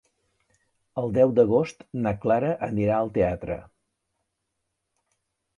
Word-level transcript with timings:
El 1.01 1.13
deu 1.17 1.33
d'agost 1.39 1.85
na 2.05 2.13
Clara 2.23 2.49
anirà 2.69 2.97
al 3.03 3.13
teatre. 3.19 3.59